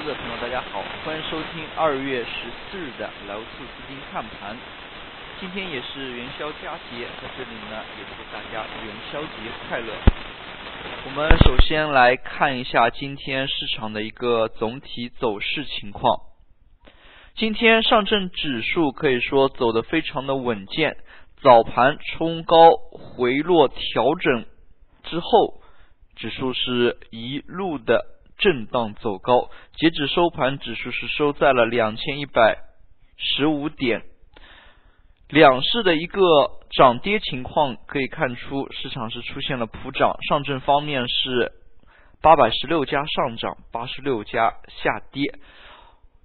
[0.00, 2.30] 投资者朋友，大家好，欢迎收听二月十
[2.70, 4.56] 四日的楼兔资金看盘。
[5.38, 9.92] 今天也是元宵佳节，在这里呢，也祝大家元宵节快乐。
[11.04, 16.20] 我们首先来看一下今天市场的一个总体走势情况。
[17.34, 20.96] 今天上证指数可以说走得非常的稳健，
[21.42, 24.46] 早盘冲高回落调整
[25.02, 25.60] 之后，
[26.16, 28.06] 指数是一路的
[28.40, 32.58] 震荡走高，截止收盘，指数是收在了两千一百
[33.16, 34.02] 十五点。
[35.28, 40.16] 两市的一个涨跌情况可以看出，市场是出现了普涨。
[40.28, 41.52] 上证方面是
[42.20, 45.38] 八百十六家上涨，八十六家下跌。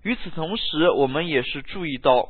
[0.02, 2.30] 与此同时，我们也是注意到，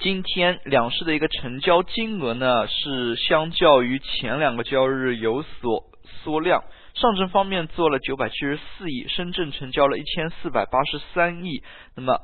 [0.00, 5.84] 今天两市的一个成交金额呢是相较于前两个交易日有所
[6.22, 6.64] 缩量。
[6.94, 11.62] 上证方面做了九百七十四亿，深圳成交了一千四百八十三亿。
[11.96, 12.20] 那么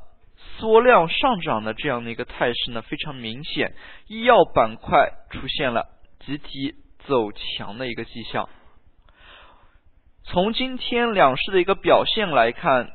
[0.57, 3.73] 缩量上涨的这样的一个态势呢，非常明显。
[4.07, 5.87] 医药板块出现了
[6.21, 8.47] 集体走强的一个迹象。
[10.23, 12.91] 从今天两市的一个表现来看，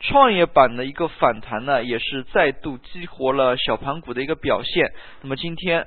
[0.00, 4.92] 创业板的一个反弹呢，也是再度激活了小盘股的一个表现。
[5.22, 5.86] 那么今天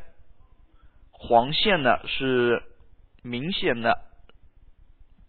[1.12, 2.64] 黄线呢是
[3.22, 4.07] 明显的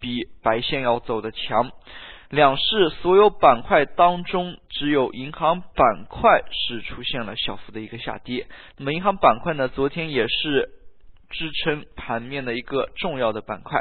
[0.01, 1.71] 比白线要走的强。
[2.31, 8.47] 两市所有板块当中，只有银行板块是出现了小幅的一个下跌。
[8.77, 10.69] 那么银行板块呢，昨天也是
[11.31, 13.81] 支撑盘面的一个重要的板块。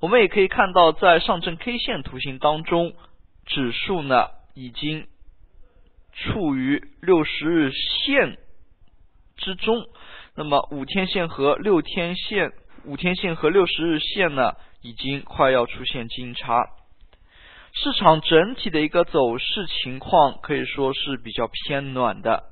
[0.00, 2.94] 我们也可以看到，在上证 K 线图形当中，
[3.44, 5.06] 指数呢已经
[6.12, 8.38] 处于六十日线
[9.36, 9.86] 之中。
[10.34, 12.52] 那么五天线和六天线，
[12.86, 14.54] 五天线和六十日线呢？
[14.80, 16.70] 已经快要出现金叉，
[17.72, 22.44] 市场整体的一个走势情况可以说是比较偏暖的。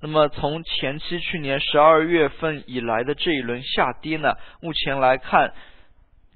[0.00, 5.52] 那么从前期去年十二月份以来的这一轮下跌呢，目前来看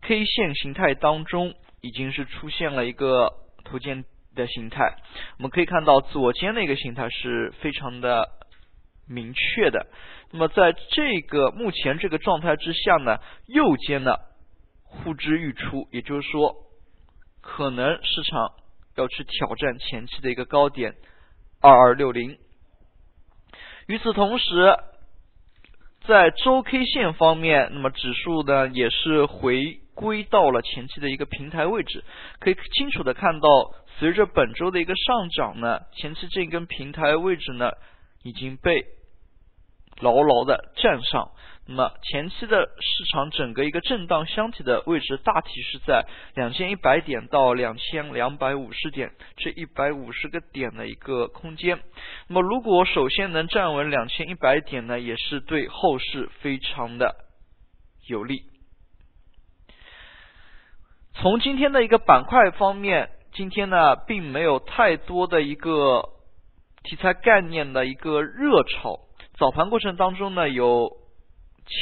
[0.02, 3.32] ，K 线形态当中已经是出现了一个
[3.64, 4.04] 头肩
[4.34, 4.96] 的形态。
[5.38, 8.28] 我们可以看到左肩的一个形态是非常的
[9.08, 9.86] 明确的。
[10.32, 14.16] 那么在这个目前这个状态之下呢，右肩呢？
[14.88, 16.54] 呼之欲出，也就是说，
[17.42, 18.52] 可能市场
[18.96, 20.94] 要去挑战前期的一个高点
[21.60, 22.38] 二二六零。
[23.88, 24.74] 与此同时，
[26.06, 32.04] 在周 K 线方面，那么指数呢也是回归到了前期的一个平台位置，
[32.38, 33.48] 可以清楚的看到，
[33.98, 37.70] 随着本周的一个上涨呢，前期这根平台位置呢
[38.26, 38.84] 已经被
[40.00, 41.30] 牢牢的站上。
[41.68, 46.04] 那么前期的市场整个一个震荡箱体的位置，大体是在
[46.34, 51.80] 两千一百点到两千两百五十点这一百五十个点的一个空间。
[52.28, 57.16] 那么如果首先能站稳两千一百点呢，也是对后市非常的
[58.06, 58.42] 有利。
[61.14, 66.10] 从今天的一个板块方面，今天呢并没有太多的一个
[66.86, 69.00] 题材概念的一个热炒，
[69.38, 71.04] 早盘过程当中呢有。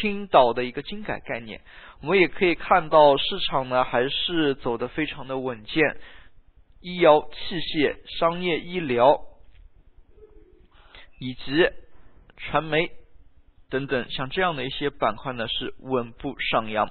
[0.01, 1.61] 青岛的一个精改概念，
[2.01, 5.99] 我们也可以看到市场呢还是走的非常的稳健，
[6.81, 9.21] 医药器械、商业医疗
[11.21, 11.69] 以及
[12.39, 12.93] 传媒
[13.69, 16.89] 等等，像这样的一些板块呢是稳步上扬。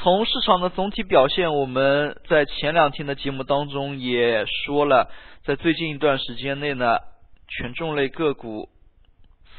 [0.00, 5.10] 从市场的总体表现，我们在前两天的节目当中也说了，
[5.42, 6.98] 在最近一段时间内呢，
[7.48, 8.68] 权重类个股。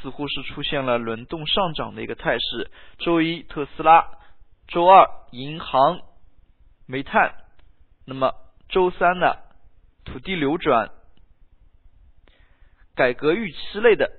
[0.02, 2.72] 似乎是出现了轮动上涨的一个态势。
[3.00, 4.08] 周一特斯拉，
[4.70, 6.00] 周二银行、
[6.88, 7.36] 煤炭，
[8.08, 8.34] 那么
[8.70, 9.36] 周三呢
[10.06, 10.90] 土地流转、
[12.96, 14.10] 改革预期类的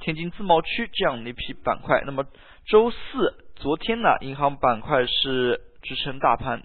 [0.00, 2.02] 天津自贸区这样的一批板块。
[2.06, 2.24] 那么
[2.64, 6.62] 周四昨天呢银行板块是支撑大盘，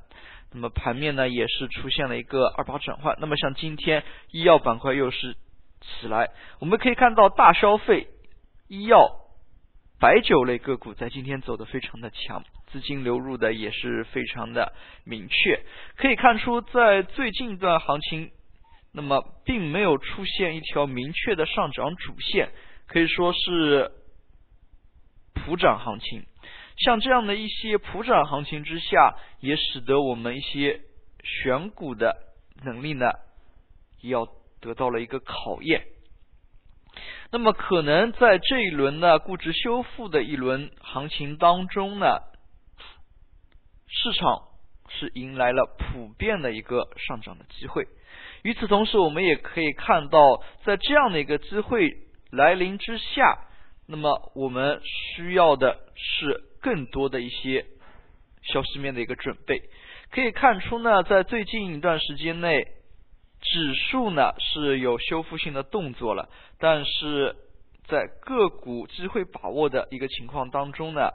[0.51, 3.17] 那么盘面呢也是出现了一个二八转换。
[3.19, 5.35] 那么像今天医药板块又是
[5.79, 6.29] 起来，
[6.59, 8.07] 我们可以看到大消费。
[8.67, 9.09] 医药、
[9.99, 14.73] 白酒类个股在今天走的非常的强，资金流入的也是非常的
[15.03, 15.61] 明确。
[15.97, 18.31] 可以看出，在最近一段行情，
[18.93, 22.49] 那么并没有出现一条明确的上涨主线，
[22.87, 23.91] 可以说是
[25.33, 26.25] 普涨行情。
[26.83, 30.81] 像这样的一些普涨行情之下，也使得我们一些
[31.23, 32.17] 选股的
[32.63, 33.11] 能力呢，
[34.01, 34.27] 要
[34.59, 35.85] 得到了一个考验。
[37.31, 42.17] 那么可能在这一轮呢估值修复的一轮行情当中呢，
[43.87, 44.49] 市场
[44.89, 47.87] 是迎来了普遍的一个上涨的机会。
[48.43, 51.91] 与此同时，我们也可以看到，在这样的一个机会
[52.31, 53.47] 来临之下，
[53.87, 57.65] 那么我们需要的是更多的一些
[58.43, 59.69] 消息面的一个准备。
[60.11, 62.67] 可以看出呢，在最近一段时间内，
[63.39, 66.29] 指数呢是有修复性的动作了，
[66.59, 67.35] 但是
[67.85, 71.09] 在个股机会把握的一个情况当中呢，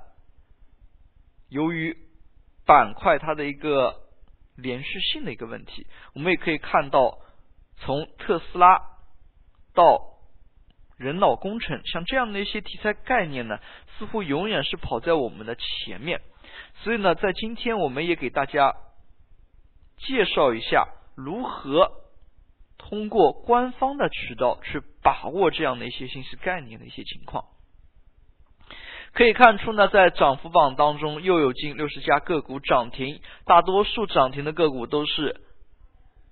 [1.48, 1.96] 由于
[2.64, 3.94] 板块它的一个
[4.56, 7.19] 连续性的一个问题，我们也可以看到，
[7.76, 8.81] 从特斯拉
[9.75, 10.15] 到
[10.96, 13.58] 人脑工程，像这样的一些题材概念呢，
[13.98, 16.22] 似乎永远是跑在我们的前面。
[16.82, 18.75] 所以呢，在今天我们也给大家
[19.98, 21.90] 介绍一下如何
[22.78, 27.44] 通过官方的渠道去把握这样的一些信息概念的一些情况。
[29.12, 35.40] 可以看出呢，在涨幅榜当中，又有近六十家个股涨停，大多数涨停的个股都是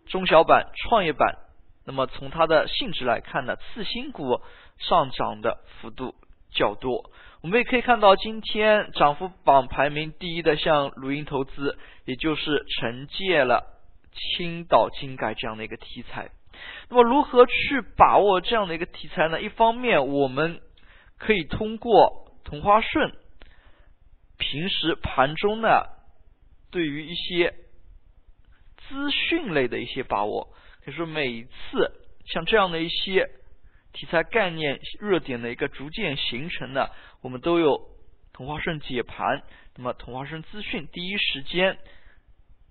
[0.06, 1.43] 中小板、创业板。
[1.84, 4.40] 那么从它的性质来看呢，次新股
[4.78, 6.14] 上涨的幅度
[6.50, 7.10] 较多。
[7.42, 13.64] 我们也可以看到，今天涨幅榜排名第一的，像鲁银投资，也就是承接了
[14.12, 16.30] 青岛精改这样的一个题材。
[16.88, 19.40] 那么如何去把握这样的一个题材呢？
[19.40, 20.60] 一方面，我们
[21.18, 22.22] 可以通过。
[22.44, 23.14] 同花顺
[24.36, 25.86] 平时盘中呢，
[26.70, 27.54] 对于一些
[28.76, 30.50] 资讯类的一些把握，
[30.84, 31.92] 可以说每一次
[32.26, 33.28] 像这样的一些
[33.92, 36.88] 题材概念热点的一个逐渐形成呢，
[37.22, 37.88] 我们都有
[38.32, 39.42] 同花顺解盘，
[39.76, 41.78] 那么同花顺资讯第一时间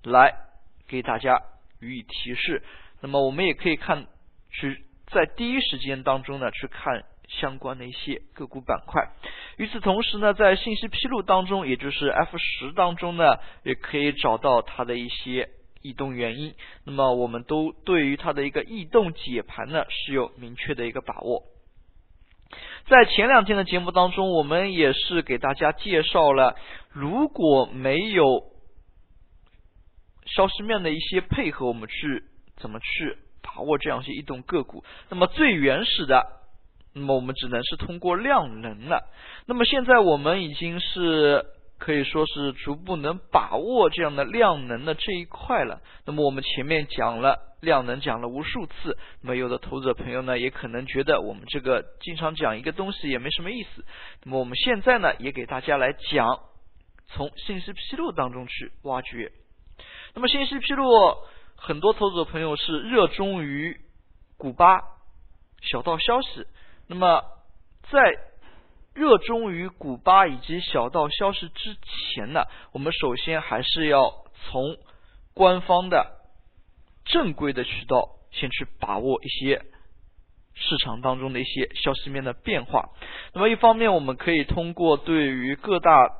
[0.03, 0.35] 来
[0.87, 1.41] 给大家
[1.79, 2.63] 予以提示，
[3.01, 4.07] 那么我们也可以看
[4.51, 7.05] 去在第一时间当中呢去看。
[7.29, 9.09] 相关的一些个股板块。
[9.57, 15.49] 与此同时呢，在信息披露当中，也就是 F 十当中呢，也可以找到它的一些
[15.83, 16.55] 异动原因。
[16.85, 21.43] 那么，我们都对于它的一个异动解盘呢，是有明确的一个把握。
[22.87, 26.55] 在前两天的节目当中，我们也是给大家介绍了，
[26.89, 28.45] 如果没有
[30.25, 32.23] 消息面的一些配合，我们去
[32.57, 34.83] 怎么去把握这样一些异动个股。
[35.09, 36.39] 那么，最原始的。
[36.95, 39.09] 那么我们只能是通过量能了。
[39.47, 41.43] 那么现在我们已经是
[41.77, 45.81] 可以说是逐步能把握这样的量能的这一块了。
[46.05, 48.97] 那么我们前面讲了量能，讲了无数次。
[49.21, 53.85] 那么有的投资者朋友呢，也可能觉得我们这个经常讲一个东西也没什么意思。
[54.23, 56.39] 那么我们现在呢，也给大家来讲，
[57.07, 59.31] 从信息披露当中去挖掘。
[60.13, 61.17] 那么信息披露，
[61.55, 63.81] 很多投资者朋友是热衷于
[64.37, 64.79] 古巴
[65.61, 66.45] 小道消息。
[66.87, 67.23] 那么，
[67.89, 67.99] 在
[68.93, 74.77] 热衷于古巴以及小道消息之前呢，我们首先还是要从
[75.33, 76.19] 官方的
[77.05, 79.63] 正规的渠道先去把握一些
[80.53, 82.89] 市场当中的一些消息面的变化。
[83.33, 86.11] 那么，一方面我们可以通过对于各大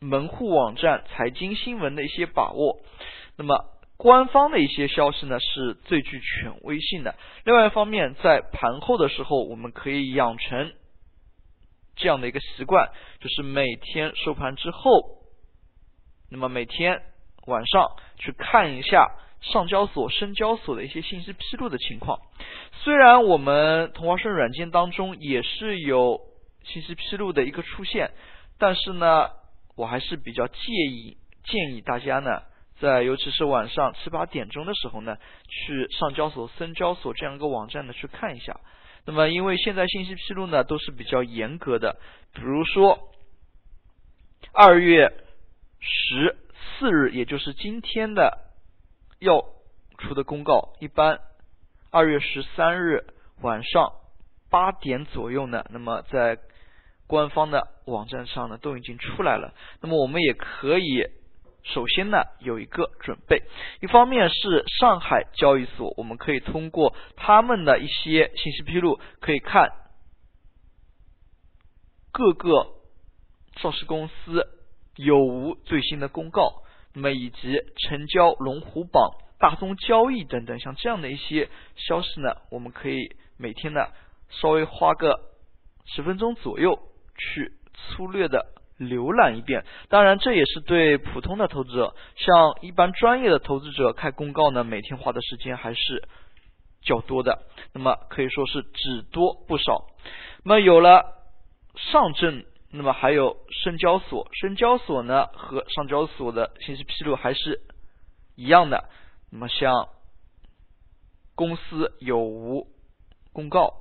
[0.00, 2.78] 门户网站财经新闻的一些把握，
[3.36, 3.66] 那么。
[4.02, 7.16] 官方的一些消息呢是最具权威性的。
[7.44, 10.72] 另外一方面，在盘后的时候，我们可以养成
[11.96, 12.90] 这样的一个习惯，
[13.20, 15.18] 就是每天收盘之后，
[16.30, 17.02] 那么每天
[17.46, 17.86] 晚上
[18.16, 19.10] 去看一下
[19.40, 22.18] 上交所、深交所的一些信息披露的情况。
[22.82, 26.20] 虽然我们同花顺软件当中也是有
[26.64, 28.10] 信息披露的一个出现，
[28.58, 29.30] 但是呢，
[29.76, 32.42] 我还是比较介意建议大家呢。
[32.80, 38.58] 在尤其是晚上七八点钟的时候呢，去上交所、深交所这样一个网站呢去看一下。
[39.04, 41.98] 那么，因为现在信息披露呢都是比较严格的，
[42.32, 43.10] 比如说
[44.52, 45.12] 二月
[45.80, 46.36] 十
[46.78, 48.38] 四日，也就是今天的
[49.18, 49.44] 要
[49.98, 51.20] 出的公告，一般
[51.90, 53.04] 二月十三日
[53.40, 53.92] 晚上
[54.50, 56.38] 八点左右呢，那么在
[57.06, 59.54] 官方的网站上呢都已经出来了。
[59.80, 61.04] 那么我们也可以。
[61.62, 63.42] 首先呢，有一个准备，
[63.80, 69.70] 一方面是上海交易所，我们可以通过他们的一些信息披露，可以看
[72.12, 72.66] 各个
[73.56, 74.48] 上市公司
[74.96, 76.62] 有无最新的公告，
[76.94, 83.86] 那么以及成交龙虎榜、大宗交易等等，像这样的一些消息呢，我们可以每天呢
[84.28, 85.20] 稍微花个
[85.84, 86.78] 十分钟左右
[87.16, 88.59] 去粗略的。
[88.80, 96.08] 浏览一遍，当然这也是对普通的投资者，像一般专业的投资者看公告呢，每天花的时间还是
[96.80, 97.42] 较多的。
[97.74, 99.86] 那么可以说是只多不少。
[100.44, 101.04] 那么有了
[101.76, 107.60] 上证，那么还有深交所，深交所呢和上交所的信息披露还是
[108.34, 108.88] 一样的。
[109.30, 109.90] 那么像
[111.34, 112.66] 公司有无
[113.34, 113.74] 公告、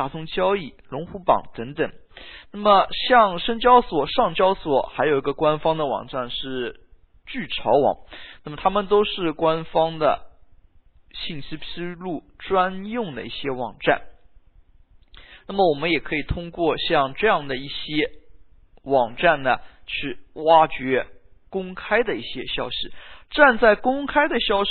[0.00, 1.92] 大宗交易、龙虎榜等等。
[2.52, 6.80] 那么像深交所、上交所，还有一个官方的网站是
[7.26, 7.98] 巨潮网。
[8.42, 10.22] 那么他们都是官方的
[11.12, 14.00] 信息披露专用的一些网站。
[15.46, 18.10] 那么我们也可以通过像这样的一些
[18.84, 21.08] 网站呢，去挖掘
[21.50, 22.90] 公开的一些消息。
[23.28, 24.70] 站在公开的消息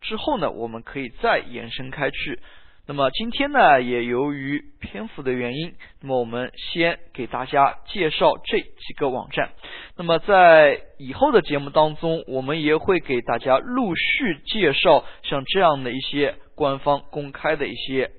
[0.00, 2.40] 之后呢，我们可以再延伸开去。
[2.84, 9.52] 那么今天呢，也由于篇幅的原因，那么我们先给大家介绍这几个网站。
[9.96, 18.10] 那么在以后的节目当中，我们也会给大家陆续介绍像这样的一些官方公开的一些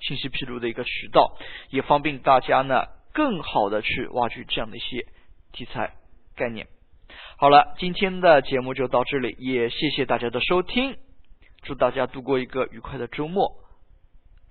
[0.00, 1.36] 信息披露的一个渠道，
[1.70, 5.06] 也方便大家呢更好的去挖掘这样的一些
[5.52, 5.94] 题材
[6.36, 6.66] 概念。
[7.38, 10.96] 好了，今天的节目就到这里，也谢谢大家的收听，
[11.62, 13.56] 祝大家度过一个愉快的周末，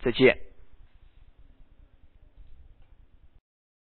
[0.03, 0.46] 再见。